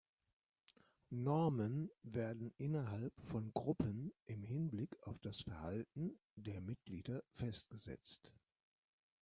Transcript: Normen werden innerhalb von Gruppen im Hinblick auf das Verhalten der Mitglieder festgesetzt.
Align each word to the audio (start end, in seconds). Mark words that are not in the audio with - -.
Normen 1.11 1.91
werden 2.01 2.55
innerhalb 2.57 3.13
von 3.21 3.53
Gruppen 3.53 4.11
im 4.25 4.41
Hinblick 4.43 4.97
auf 5.03 5.19
das 5.19 5.41
Verhalten 5.43 6.19
der 6.35 6.59
Mitglieder 6.59 7.21
festgesetzt. 7.35 8.33